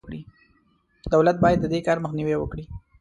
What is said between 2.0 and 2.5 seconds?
مخنیوی